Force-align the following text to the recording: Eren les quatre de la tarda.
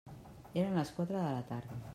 Eren 0.61 0.79
les 0.79 0.93
quatre 0.97 1.17
de 1.21 1.27
la 1.29 1.45
tarda. 1.55 1.81